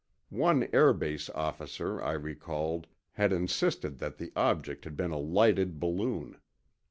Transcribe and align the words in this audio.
One 0.31 0.67
air 0.73 0.93
base 0.93 1.29
officer, 1.29 2.01
I 2.03 2.13
recalled, 2.13 2.87
had 3.11 3.31
insisted 3.31 3.99
that 3.99 4.17
the 4.17 4.31
object 4.35 4.83
had 4.83 4.97
been 4.97 5.11
a 5.11 5.19
lighted 5.19 5.79
balloon. 5.79 6.39